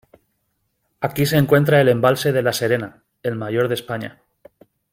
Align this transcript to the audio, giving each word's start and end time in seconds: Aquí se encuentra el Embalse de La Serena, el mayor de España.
Aquí 0.99 1.27
se 1.27 1.37
encuentra 1.37 1.79
el 1.79 1.87
Embalse 1.87 2.31
de 2.33 2.41
La 2.41 2.53
Serena, 2.53 3.03
el 3.21 3.35
mayor 3.35 3.67
de 3.67 3.75
España. 3.75 4.23